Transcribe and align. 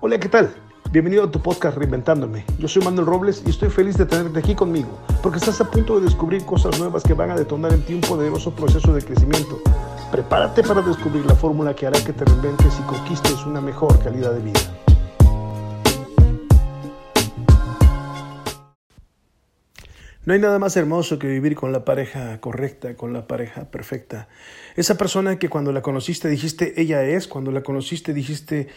Hola, 0.00 0.20
¿qué 0.20 0.28
tal? 0.28 0.54
Bienvenido 0.92 1.24
a 1.24 1.30
tu 1.32 1.42
podcast 1.42 1.76
Reinventándome. 1.76 2.44
Yo 2.60 2.68
soy 2.68 2.84
Manuel 2.84 3.04
Robles 3.04 3.42
y 3.44 3.50
estoy 3.50 3.68
feliz 3.68 3.98
de 3.98 4.06
tenerte 4.06 4.38
aquí 4.38 4.54
conmigo, 4.54 4.96
porque 5.24 5.38
estás 5.38 5.60
a 5.60 5.68
punto 5.68 5.98
de 5.98 6.04
descubrir 6.04 6.44
cosas 6.44 6.78
nuevas 6.78 7.02
que 7.02 7.14
van 7.14 7.32
a 7.32 7.34
detonar 7.34 7.72
en 7.72 7.82
ti 7.82 7.94
un 7.94 8.00
poderoso 8.02 8.54
proceso 8.54 8.94
de 8.94 9.02
crecimiento. 9.02 9.60
Prepárate 10.12 10.62
para 10.62 10.82
descubrir 10.82 11.26
la 11.26 11.34
fórmula 11.34 11.74
que 11.74 11.88
hará 11.88 12.00
que 12.00 12.12
te 12.12 12.24
reinventes 12.24 12.78
y 12.78 12.82
conquistes 12.82 13.44
una 13.44 13.60
mejor 13.60 13.98
calidad 13.98 14.34
de 14.34 14.40
vida. 14.40 14.60
No 20.24 20.34
hay 20.34 20.40
nada 20.40 20.58
más 20.58 20.76
hermoso 20.76 21.18
que 21.18 21.26
vivir 21.26 21.56
con 21.56 21.72
la 21.72 21.86
pareja 21.86 22.38
correcta, 22.38 22.94
con 22.94 23.14
la 23.14 23.26
pareja 23.26 23.70
perfecta. 23.70 24.28
Esa 24.76 24.98
persona 24.98 25.38
que 25.38 25.48
cuando 25.48 25.72
la 25.72 25.80
conociste 25.80 26.28
dijiste, 26.28 26.80
ella 26.80 27.02
es, 27.02 27.26
cuando 27.26 27.50
la 27.50 27.62
conociste 27.62 28.12
dijiste, 28.12 28.68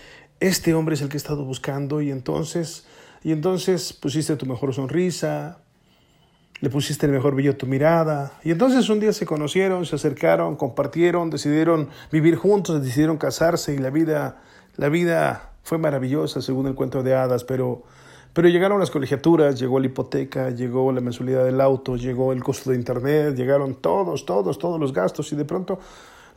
este 0.42 0.74
hombre 0.74 0.96
es 0.96 1.02
el 1.02 1.08
que 1.08 1.16
he 1.16 1.18
estado 1.18 1.46
buscando 1.46 2.02
y 2.02 2.12
entonces, 2.12 2.86
y 3.24 3.32
entonces 3.32 3.94
pusiste 3.94 4.36
tu 4.36 4.46
mejor 4.46 4.74
sonrisa, 4.74 5.60
le 6.60 6.70
pusiste 6.70 7.06
el 7.06 7.12
mejor 7.12 7.36
brillo 7.36 7.52
a 7.52 7.58
tu 7.58 7.68
mirada 7.68 8.34
y 8.44 8.52
entonces 8.52 8.90
un 8.90 9.00
día 9.00 9.14
se 9.14 9.26
conocieron, 9.26 9.86
se 9.86 9.96
acercaron, 9.96 10.56
compartieron, 10.56 11.30
decidieron 11.30 11.90
vivir 12.12 12.36
juntos, 12.36 12.84
decidieron 12.84 13.18
casarse 13.18 13.74
y 13.76 13.78
la 13.78 13.92
vida, 13.92 14.42
la 14.78 14.90
vida 14.90 15.52
fue 15.64 15.78
maravillosa 15.78 16.42
según 16.42 16.68
el 16.68 16.76
cuento 16.76 17.04
de 17.04 17.16
hadas, 17.16 17.44
pero 17.44 17.84
pero 18.34 18.48
llegaron 18.48 18.80
las 18.80 18.90
colegiaturas, 18.90 19.60
llegó 19.60 19.80
la 19.80 19.88
hipoteca, 19.88 20.52
llegó 20.52 20.92
la 20.94 21.02
mensualidad 21.02 21.44
del 21.44 21.60
auto, 21.60 21.98
llegó 21.98 22.32
el 22.32 22.42
costo 22.42 22.70
de 22.70 22.78
internet, 22.78 23.36
llegaron 23.36 23.76
todos, 23.76 24.26
todos, 24.26 24.58
todos 24.58 24.80
los 24.80 24.94
gastos 24.94 25.34
y 25.34 25.36
de 25.36 25.44
pronto 25.44 25.80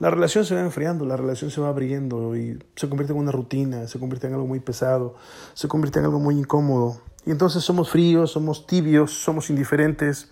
la 0.01 0.11
relación 0.11 0.45
se 0.45 0.55
va 0.55 0.61
enfriando, 0.61 1.05
la 1.05 1.17
relación 1.17 1.51
se 1.51 1.61
va 1.61 1.69
abriendo 1.69 2.37
y 2.37 2.59
se 2.75 2.89
convierte 2.89 3.13
en 3.13 3.19
una 3.19 3.33
rutina, 3.33 3.87
se 3.87 3.99
convierte 3.99 4.27
en 4.27 4.35
algo 4.35 4.47
muy 4.47 4.61
pesado, 4.61 5.15
se 5.55 5.69
convierte 5.69 6.01
en 6.01 6.07
algo 6.07 6.19
muy 6.19 6.37
incómodo. 6.39 7.01
Y 7.27 7.31
entonces 7.31 7.63
somos 7.63 7.91
fríos, 7.91 8.33
somos 8.33 8.67
tibios, 8.67 9.13
somos 9.13 9.51
indiferentes. 9.51 10.31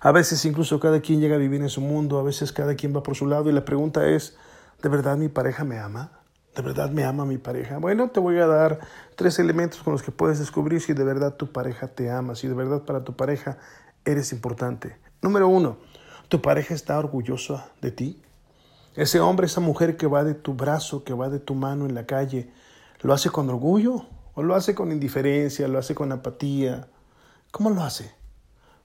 A 0.00 0.12
veces 0.12 0.44
incluso 0.44 0.80
cada 0.80 1.00
quien 1.00 1.20
llega 1.20 1.34
a 1.34 1.38
vivir 1.38 1.60
en 1.60 1.68
su 1.68 1.80
mundo, 1.80 2.18
a 2.18 2.22
veces 2.22 2.52
cada 2.52 2.74
quien 2.74 2.94
va 2.94 3.02
por 3.02 3.16
su 3.16 3.26
lado 3.26 3.50
y 3.50 3.52
la 3.52 3.64
pregunta 3.64 4.08
es, 4.08 4.36
¿de 4.82 4.88
verdad 4.88 5.16
mi 5.16 5.28
pareja 5.28 5.64
me 5.64 5.78
ama? 5.78 6.20
¿De 6.54 6.62
verdad 6.62 6.90
me 6.90 7.04
ama 7.04 7.24
mi 7.24 7.38
pareja? 7.38 7.78
Bueno, 7.78 8.10
te 8.10 8.20
voy 8.20 8.38
a 8.38 8.46
dar 8.46 8.80
tres 9.16 9.38
elementos 9.38 9.82
con 9.82 9.92
los 9.92 10.02
que 10.02 10.10
puedes 10.10 10.38
descubrir 10.38 10.80
si 10.80 10.92
de 10.92 11.04
verdad 11.04 11.34
tu 11.34 11.50
pareja 11.50 11.88
te 11.88 12.10
ama, 12.10 12.34
si 12.34 12.46
de 12.46 12.54
verdad 12.54 12.82
para 12.82 13.04
tu 13.04 13.14
pareja 13.16 13.58
eres 14.04 14.32
importante. 14.32 14.96
Número 15.22 15.48
uno, 15.48 15.78
¿tu 16.28 16.42
pareja 16.42 16.74
está 16.74 16.98
orgullosa 16.98 17.70
de 17.80 17.90
ti? 17.90 18.22
Ese 18.94 19.20
hombre, 19.20 19.46
esa 19.46 19.60
mujer 19.60 19.96
que 19.96 20.06
va 20.06 20.22
de 20.22 20.34
tu 20.34 20.54
brazo, 20.54 21.02
que 21.02 21.14
va 21.14 21.30
de 21.30 21.38
tu 21.38 21.54
mano 21.54 21.86
en 21.86 21.94
la 21.94 22.04
calle, 22.04 22.50
¿lo 23.00 23.14
hace 23.14 23.30
con 23.30 23.48
orgullo 23.48 24.06
o 24.34 24.42
lo 24.42 24.54
hace 24.54 24.74
con 24.74 24.92
indiferencia, 24.92 25.66
lo 25.66 25.78
hace 25.78 25.94
con 25.94 26.12
apatía? 26.12 26.88
¿Cómo 27.50 27.70
lo 27.70 27.82
hace? 27.82 28.12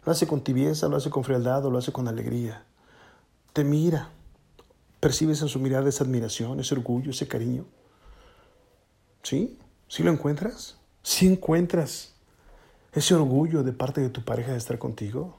¿Lo 0.06 0.12
hace 0.12 0.26
con 0.26 0.42
tibieza, 0.42 0.88
lo 0.88 0.96
hace 0.96 1.10
con 1.10 1.26
frialdad 1.26 1.66
o 1.66 1.72
lo 1.72 1.78
hace 1.78 1.92
con 1.92 2.08
alegría? 2.08 2.64
Te 3.52 3.66
mira. 3.66 4.10
¿Percibes 5.02 5.42
en 5.42 5.48
su 5.48 5.60
mirada 5.60 5.90
esa 5.90 6.04
admiración, 6.04 6.60
ese 6.60 6.74
orgullo, 6.74 7.12
ese 7.12 7.28
cariño? 7.28 7.66
¿Sí? 9.22 9.60
¿Sí 9.88 10.04
lo 10.04 10.12
encuentras? 10.12 10.78
¿Sí 11.04 11.28
encuentras 11.28 12.16
ese 12.94 13.14
orgullo 13.14 13.64
de 13.64 13.74
parte 13.74 14.02
de 14.02 14.10
tu 14.10 14.24
pareja 14.24 14.54
de 14.54 14.58
estar 14.58 14.80
contigo? 14.80 15.38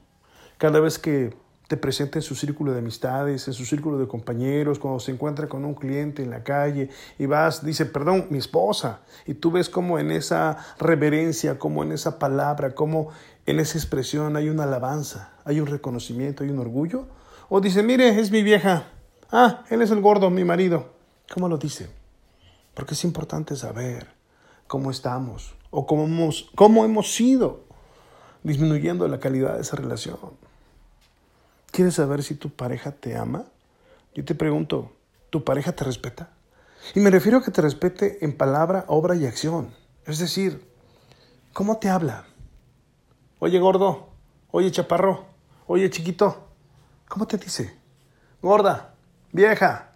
Cada 0.59 0.81
vez 0.81 0.99
que 0.99 1.35
te 1.69 1.77
presenta 1.77 2.19
en 2.19 2.23
su 2.23 2.35
círculo 2.35 2.73
de 2.73 2.79
amistades, 2.79 3.47
en 3.47 3.53
su 3.53 3.67
círculo 3.67 3.99
de 3.99 4.09
compañeros, 4.09 4.79
cuando 4.79 4.99
se 5.01 5.13
encuentra 5.13 5.49
con 5.49 5.67
un 5.67 5.75
cliente 5.75 6.23
en 6.23 6.31
la 6.31 6.43
calle 6.43 6.89
y 7.19 7.27
vas, 7.27 7.65
dice, 7.65 7.85
perdón, 7.85 8.27
mi 8.31 8.39
esposa, 8.39 9.01
y 9.27 9.35
tú 9.35 9.51
ves 9.51 9.69
como 9.69 9.99
en 9.99 10.11
esa 10.11 10.57
reverencia, 10.79 11.59
como 11.59 11.83
en 11.83 11.93
esa 11.93 12.19
palabra, 12.19 12.75
como 12.75 13.11
en 13.45 13.61
esa 13.61 13.77
expresión 13.77 14.37
hay 14.37 14.49
una 14.49 14.65
alabanza, 14.65 15.33
hay 15.45 15.61
un 15.61 15.67
reconocimiento, 15.67 16.43
hay 16.43 16.49
un 16.49 16.59
orgullo, 16.59 17.07
o 17.51 17.61
dice, 17.61 17.83
mire, 17.83 18.19
es 18.19 18.31
mi 18.31 18.43
vieja, 18.43 18.89
ah, 19.31 19.65
él 19.69 19.83
es 19.83 19.91
el 19.91 20.01
gordo, 20.01 20.31
mi 20.31 20.45
marido, 20.45 20.89
¿cómo 21.33 21.51
lo 21.51 21.59
dice? 21.59 21.91
Porque 22.73 22.95
es 22.95 23.05
importante 23.05 23.57
saber 23.57 24.09
cómo 24.67 24.91
estamos 24.91 25.55
o 25.71 25.87
cómo 25.87 26.05
hemos, 26.05 26.51
cómo 26.55 26.87
hemos 26.87 27.15
sido 27.15 27.65
disminuyendo 28.43 29.07
la 29.07 29.21
calidad 29.21 29.57
de 29.57 29.61
esa 29.61 29.77
relación. 29.77 30.48
¿Quieres 31.79 31.95
saber 31.95 32.25
si 32.25 32.35
tu 32.35 32.51
pareja 32.51 32.91
te 32.91 33.17
ama? 33.17 33.45
Yo 34.13 34.25
te 34.25 34.35
pregunto, 34.35 34.97
¿tu 35.31 35.45
pareja 35.45 35.71
te 35.71 35.85
respeta? 35.85 36.31
Y 36.97 36.99
me 36.99 37.09
refiero 37.09 37.39
a 37.39 37.45
que 37.45 37.53
te 37.53 37.63
respete 37.63 38.25
en 38.25 38.37
palabra, 38.37 38.85
obra 38.89 39.15
y 39.15 39.27
acción. 39.27 39.73
Es 40.05 40.19
decir, 40.19 40.69
¿cómo 41.53 41.77
te 41.77 41.89
habla? 41.89 42.25
Oye 43.39 43.61
gordo, 43.61 44.09
oye 44.51 44.73
chaparro, 44.73 45.27
oye 45.69 45.89
chiquito, 45.89 46.49
¿cómo 47.07 47.29
te 47.29 47.39
dice? 47.39 47.77
Gorda, 48.43 48.97
vieja, 49.31 49.93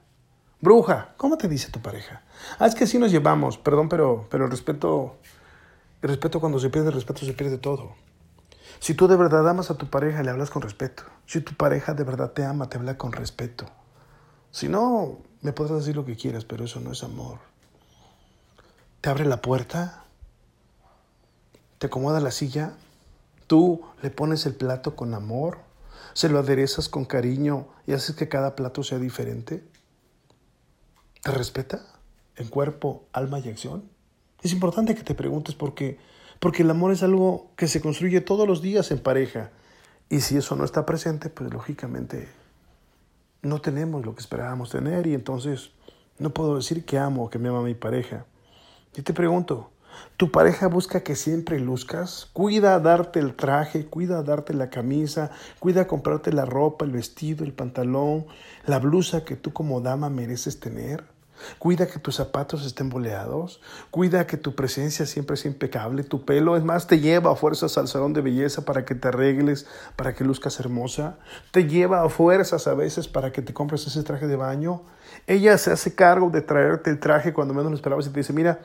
bruja, 0.60 1.14
¿cómo 1.16 1.36
te 1.36 1.48
dice 1.48 1.72
tu 1.72 1.82
pareja? 1.82 2.22
Ah, 2.60 2.68
es 2.68 2.76
que 2.76 2.84
así 2.84 2.96
nos 2.96 3.10
llevamos, 3.10 3.58
perdón, 3.58 3.88
pero, 3.88 4.28
pero 4.30 4.44
el 4.44 4.52
respeto, 4.52 5.16
el 6.00 6.10
respeto 6.10 6.38
cuando 6.38 6.60
se 6.60 6.70
pierde 6.70 6.90
el 6.90 6.94
respeto 6.94 7.26
se 7.26 7.32
pierde 7.32 7.58
todo. 7.58 7.96
Si 8.80 8.94
tú 8.94 9.08
de 9.08 9.16
verdad 9.16 9.48
amas 9.48 9.70
a 9.70 9.76
tu 9.76 9.88
pareja, 9.88 10.22
le 10.22 10.30
hablas 10.30 10.50
con 10.50 10.62
respeto. 10.62 11.04
Si 11.26 11.40
tu 11.40 11.54
pareja 11.54 11.94
de 11.94 12.04
verdad 12.04 12.32
te 12.32 12.44
ama, 12.44 12.68
te 12.68 12.78
habla 12.78 12.98
con 12.98 13.12
respeto. 13.12 13.66
Si 14.50 14.68
no, 14.68 15.18
me 15.40 15.52
podrás 15.52 15.78
decir 15.78 15.96
lo 15.96 16.04
que 16.04 16.16
quieras, 16.16 16.44
pero 16.44 16.64
eso 16.64 16.80
no 16.80 16.92
es 16.92 17.02
amor. 17.02 17.38
Te 19.00 19.10
abre 19.10 19.24
la 19.24 19.40
puerta, 19.40 20.04
te 21.78 21.86
acomoda 21.86 22.20
la 22.20 22.30
silla, 22.30 22.74
tú 23.46 23.82
le 24.02 24.10
pones 24.10 24.46
el 24.46 24.54
plato 24.54 24.94
con 24.94 25.14
amor, 25.14 25.58
se 26.12 26.28
lo 26.28 26.38
aderezas 26.38 26.88
con 26.88 27.04
cariño 27.04 27.66
y 27.86 27.92
haces 27.92 28.14
que 28.14 28.28
cada 28.28 28.54
plato 28.54 28.82
sea 28.82 28.98
diferente. 28.98 29.64
¿Te 31.22 31.30
respeta 31.30 31.84
en 32.36 32.48
cuerpo, 32.48 33.06
alma 33.12 33.40
y 33.40 33.48
acción? 33.48 33.90
Es 34.42 34.52
importante 34.52 34.94
que 34.94 35.02
te 35.02 35.14
preguntes 35.14 35.54
por 35.54 35.74
qué 35.74 35.98
porque 36.42 36.64
el 36.64 36.70
amor 36.70 36.90
es 36.90 37.04
algo 37.04 37.52
que 37.54 37.68
se 37.68 37.80
construye 37.80 38.20
todos 38.20 38.48
los 38.48 38.62
días 38.62 38.90
en 38.90 38.98
pareja. 38.98 39.52
Y 40.10 40.22
si 40.22 40.36
eso 40.36 40.56
no 40.56 40.64
está 40.64 40.84
presente, 40.84 41.30
pues 41.30 41.52
lógicamente 41.52 42.28
no 43.42 43.60
tenemos 43.60 44.04
lo 44.04 44.16
que 44.16 44.22
esperábamos 44.22 44.70
tener 44.70 45.06
y 45.06 45.14
entonces 45.14 45.70
no 46.18 46.30
puedo 46.30 46.56
decir 46.56 46.84
que 46.84 46.98
amo 46.98 47.26
o 47.26 47.30
que 47.30 47.38
me 47.38 47.48
ama 47.48 47.62
mi 47.62 47.74
pareja. 47.74 48.26
Y 48.96 49.02
te 49.02 49.14
pregunto, 49.14 49.70
¿tu 50.16 50.32
pareja 50.32 50.66
busca 50.66 51.04
que 51.04 51.14
siempre 51.14 51.60
luzcas? 51.60 52.28
¿Cuida 52.32 52.80
darte 52.80 53.20
el 53.20 53.36
traje? 53.36 53.86
¿Cuida 53.86 54.24
darte 54.24 54.52
la 54.52 54.68
camisa? 54.68 55.30
¿Cuida 55.60 55.86
comprarte 55.86 56.32
la 56.32 56.44
ropa, 56.44 56.84
el 56.84 56.90
vestido, 56.90 57.44
el 57.44 57.52
pantalón, 57.52 58.26
la 58.66 58.80
blusa 58.80 59.24
que 59.24 59.36
tú 59.36 59.52
como 59.52 59.80
dama 59.80 60.10
mereces 60.10 60.58
tener? 60.58 61.11
Cuida 61.58 61.86
que 61.86 61.98
tus 61.98 62.16
zapatos 62.16 62.64
estén 62.66 62.88
boleados. 62.88 63.60
Cuida 63.90 64.26
que 64.26 64.36
tu 64.36 64.54
presencia 64.54 65.06
siempre 65.06 65.36
sea 65.36 65.50
impecable. 65.50 66.04
Tu 66.04 66.24
pelo, 66.24 66.56
es 66.56 66.64
más, 66.64 66.86
te 66.86 67.00
lleva 67.00 67.32
a 67.32 67.36
fuerzas 67.36 67.76
al 67.78 67.88
salón 67.88 68.12
de 68.12 68.20
belleza 68.20 68.64
para 68.64 68.84
que 68.84 68.94
te 68.94 69.08
arregles, 69.08 69.66
para 69.96 70.14
que 70.14 70.24
luzcas 70.24 70.58
hermosa. 70.60 71.18
Te 71.50 71.66
lleva 71.66 72.02
a 72.02 72.08
fuerzas 72.08 72.66
a 72.66 72.74
veces 72.74 73.08
para 73.08 73.32
que 73.32 73.42
te 73.42 73.52
compres 73.52 73.86
ese 73.86 74.02
traje 74.02 74.26
de 74.26 74.36
baño. 74.36 74.82
Ella 75.26 75.56
se 75.58 75.72
hace 75.72 75.94
cargo 75.94 76.30
de 76.30 76.42
traerte 76.42 76.90
el 76.90 77.00
traje 77.00 77.32
cuando 77.32 77.54
menos 77.54 77.70
lo 77.70 77.76
esperabas 77.76 78.06
y 78.06 78.10
te 78.10 78.20
dice, 78.20 78.32
mira, 78.32 78.60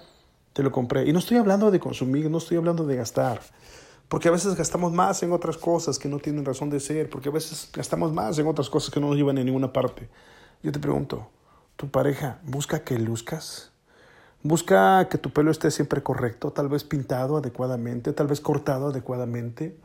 te 0.54 0.64
lo 0.64 0.72
compré. 0.72 1.06
Y 1.08 1.14
no 1.14 1.20
estoy 1.20 1.38
hablando 1.38 1.70
de 1.70 1.80
consumir, 1.80 2.30
no 2.30 2.40
estoy 2.40 2.58
hablando 2.58 2.86
de 2.86 2.96
gastar. 2.96 3.42
Porque 4.08 4.30
a 4.30 4.32
veces 4.32 4.56
gastamos 4.56 4.94
más 4.94 5.22
en 5.22 5.32
otras 5.34 5.58
cosas 5.58 6.00
que 6.00 6.08
no 6.08 6.20
tienen 6.20 6.46
razón 6.46 6.70
de 6.70 6.80
ser. 6.80 7.10
Porque 7.10 7.30
a 7.30 7.32
veces 7.32 7.70
gastamos 7.74 8.14
más 8.14 8.40
en 8.40 8.48
otras 8.48 8.70
cosas 8.70 8.90
que 8.90 9.00
no 9.00 9.08
nos 9.08 9.18
llevan 9.18 9.38
a 9.38 9.44
ninguna 9.44 9.72
parte. 9.72 10.10
Yo 10.64 10.72
te 10.72 10.80
pregunto, 10.80 11.30
tu 11.78 11.92
pareja 11.92 12.40
busca 12.44 12.84
que 12.84 12.98
luzcas, 12.98 13.72
busca 14.44 15.08
que 15.10 15.20
tu 15.20 15.32
pelo 15.32 15.52
esté 15.52 15.70
siempre 15.72 16.02
correcto, 16.02 16.52
tal 16.52 16.68
vez 16.68 16.84
pintado 16.84 17.38
adecuadamente, 17.38 18.14
tal 18.14 18.28
vez 18.28 18.42
cortado 18.42 18.88
adecuadamente, 18.88 19.78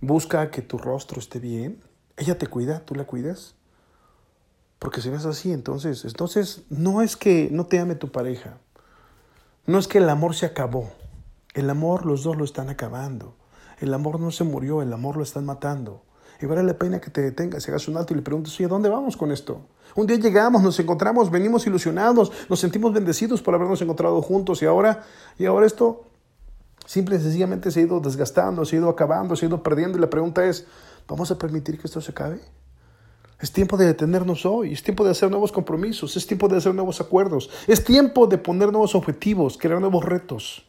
busca 0.00 0.50
que 0.50 0.60
tu 0.60 0.76
rostro 0.76 1.20
esté 1.20 1.38
bien, 1.38 1.80
ella 2.16 2.36
te 2.36 2.48
cuida, 2.48 2.80
tú 2.80 2.94
la 2.94 3.04
cuidas. 3.04 3.54
Porque 4.80 5.00
si 5.00 5.08
ves 5.08 5.24
así, 5.24 5.52
entonces, 5.52 6.04
entonces 6.04 6.64
no 6.68 7.00
es 7.00 7.16
que 7.16 7.48
no 7.50 7.64
te 7.64 7.78
ame 7.78 7.94
tu 7.94 8.10
pareja, 8.10 8.58
no 9.66 9.78
es 9.78 9.86
que 9.86 9.98
el 9.98 10.10
amor 10.10 10.34
se 10.34 10.46
acabó, 10.46 10.90
el 11.54 11.70
amor 11.70 12.04
los 12.04 12.24
dos 12.24 12.36
lo 12.36 12.44
están 12.44 12.68
acabando, 12.68 13.36
el 13.78 13.94
amor 13.94 14.18
no 14.18 14.32
se 14.32 14.42
murió, 14.42 14.82
el 14.82 14.92
amor 14.92 15.16
lo 15.16 15.22
están 15.22 15.46
matando. 15.46 16.02
Y 16.42 16.46
vale 16.46 16.64
la 16.64 16.74
pena 16.74 17.00
que 17.00 17.10
te 17.10 17.22
detengas, 17.22 17.66
hagas 17.68 17.86
un 17.86 17.96
alto 17.96 18.12
y 18.12 18.16
le 18.16 18.22
preguntes, 18.22 18.52
oye, 18.58 18.66
¿dónde 18.66 18.88
vamos 18.88 19.16
con 19.16 19.30
esto? 19.30 19.62
Un 19.94 20.06
día 20.06 20.16
llegamos, 20.16 20.62
nos 20.62 20.78
encontramos, 20.80 21.30
venimos 21.30 21.66
ilusionados, 21.66 22.32
nos 22.48 22.58
sentimos 22.58 22.92
bendecidos 22.92 23.42
por 23.42 23.54
habernos 23.54 23.80
encontrado 23.80 24.20
juntos 24.22 24.62
y 24.62 24.66
ahora, 24.66 25.04
y 25.38 25.46
ahora 25.46 25.66
esto 25.66 26.04
simple 26.86 27.16
y 27.16 27.20
sencillamente 27.20 27.70
se 27.70 27.80
ha 27.80 27.82
ido 27.84 28.00
desgastando, 28.00 28.64
se 28.64 28.76
ha 28.76 28.78
ido 28.80 28.88
acabando, 28.88 29.36
se 29.36 29.46
ha 29.46 29.48
ido 29.48 29.62
perdiendo 29.62 29.96
y 29.96 30.00
la 30.00 30.10
pregunta 30.10 30.44
es, 30.44 30.66
¿vamos 31.08 31.30
a 31.30 31.38
permitir 31.38 31.78
que 31.78 31.86
esto 31.86 32.00
se 32.00 32.10
acabe? 32.10 32.40
Es 33.40 33.52
tiempo 33.52 33.76
de 33.76 33.86
detenernos 33.86 34.46
hoy, 34.46 34.72
es 34.72 34.82
tiempo 34.82 35.04
de 35.04 35.10
hacer 35.10 35.30
nuevos 35.30 35.52
compromisos, 35.52 36.16
es 36.16 36.26
tiempo 36.26 36.48
de 36.48 36.56
hacer 36.56 36.74
nuevos 36.74 37.00
acuerdos, 37.00 37.50
es 37.66 37.84
tiempo 37.84 38.26
de 38.26 38.38
poner 38.38 38.70
nuevos 38.70 38.94
objetivos, 38.94 39.58
crear 39.58 39.80
nuevos 39.80 40.04
retos. 40.04 40.66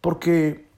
Porque, 0.00 0.68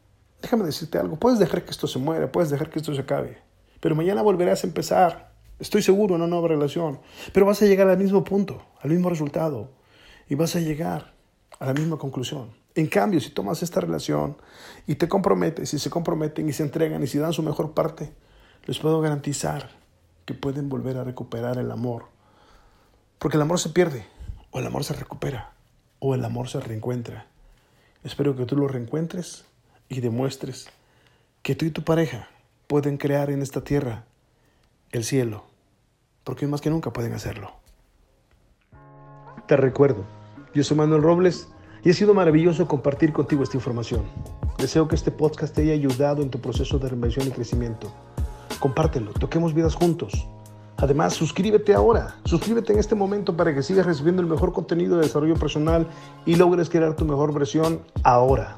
déjame 0.42 0.64
decirte 0.64 0.98
algo, 0.98 1.16
puedes 1.16 1.38
dejar 1.38 1.64
que 1.64 1.70
esto 1.70 1.86
se 1.86 1.98
muera, 1.98 2.30
puedes 2.30 2.50
dejar 2.50 2.70
que 2.70 2.78
esto 2.78 2.94
se 2.94 3.00
acabe, 3.00 3.38
pero 3.80 3.94
mañana 3.94 4.22
volverás 4.22 4.64
a 4.64 4.66
empezar, 4.66 5.29
estoy 5.60 5.82
seguro, 5.82 6.16
en 6.16 6.22
una 6.22 6.30
nueva 6.30 6.48
relación, 6.48 7.00
pero 7.32 7.46
vas 7.46 7.62
a 7.62 7.66
llegar 7.66 7.88
al 7.88 7.98
mismo 7.98 8.24
punto, 8.24 8.62
al 8.80 8.90
mismo 8.90 9.08
resultado, 9.10 9.70
y 10.28 10.34
vas 10.34 10.56
a 10.56 10.60
llegar 10.60 11.14
a 11.58 11.66
la 11.66 11.74
misma 11.74 11.98
conclusión. 11.98 12.50
En 12.74 12.86
cambio, 12.86 13.20
si 13.20 13.30
tomas 13.30 13.62
esta 13.62 13.80
relación 13.80 14.36
y 14.86 14.94
te 14.94 15.08
comprometes, 15.08 15.74
y 15.74 15.78
se 15.78 15.90
comprometen 15.90 16.48
y 16.48 16.52
se 16.52 16.62
entregan 16.62 17.02
y 17.02 17.06
si 17.06 17.18
dan 17.18 17.32
su 17.32 17.42
mejor 17.42 17.72
parte, 17.72 18.12
les 18.64 18.78
puedo 18.78 19.00
garantizar 19.00 19.70
que 20.24 20.34
pueden 20.34 20.68
volver 20.68 20.96
a 20.96 21.04
recuperar 21.04 21.58
el 21.58 21.70
amor. 21.70 22.06
Porque 23.18 23.36
el 23.36 23.42
amor 23.42 23.58
se 23.58 23.70
pierde, 23.70 24.06
o 24.50 24.60
el 24.60 24.66
amor 24.66 24.84
se 24.84 24.94
recupera, 24.94 25.52
o 25.98 26.14
el 26.14 26.24
amor 26.24 26.48
se 26.48 26.60
reencuentra. 26.60 27.26
Espero 28.04 28.34
que 28.36 28.46
tú 28.46 28.56
lo 28.56 28.68
reencuentres 28.68 29.44
y 29.88 30.00
demuestres 30.00 30.68
que 31.42 31.54
tú 31.54 31.66
y 31.66 31.70
tu 31.70 31.82
pareja 31.82 32.28
pueden 32.66 32.96
crear 32.96 33.30
en 33.30 33.42
esta 33.42 33.62
tierra 33.62 34.04
el 34.92 35.04
cielo, 35.04 35.44
porque 36.30 36.46
más 36.46 36.60
que 36.60 36.70
nunca 36.70 36.92
pueden 36.92 37.12
hacerlo. 37.12 37.50
Te 39.48 39.56
recuerdo, 39.56 40.04
yo 40.54 40.62
soy 40.62 40.76
Manuel 40.76 41.02
Robles 41.02 41.48
y 41.82 41.90
ha 41.90 41.92
sido 41.92 42.14
maravilloso 42.14 42.68
compartir 42.68 43.12
contigo 43.12 43.42
esta 43.42 43.56
información. 43.56 44.02
Deseo 44.56 44.86
que 44.86 44.94
este 44.94 45.10
podcast 45.10 45.52
te 45.52 45.62
haya 45.62 45.72
ayudado 45.72 46.22
en 46.22 46.30
tu 46.30 46.40
proceso 46.40 46.78
de 46.78 46.88
reinvención 46.88 47.26
y 47.26 47.32
crecimiento. 47.32 47.92
Compártelo, 48.60 49.12
toquemos 49.12 49.54
vidas 49.54 49.74
juntos. 49.74 50.28
Además, 50.76 51.14
suscríbete 51.14 51.74
ahora, 51.74 52.14
suscríbete 52.24 52.74
en 52.74 52.78
este 52.78 52.94
momento 52.94 53.36
para 53.36 53.52
que 53.52 53.64
sigas 53.64 53.84
recibiendo 53.84 54.22
el 54.22 54.28
mejor 54.28 54.52
contenido 54.52 54.98
de 54.98 55.02
desarrollo 55.02 55.34
personal 55.34 55.88
y 56.26 56.36
logres 56.36 56.70
crear 56.70 56.94
tu 56.94 57.06
mejor 57.06 57.34
versión 57.34 57.80
ahora. 58.04 58.56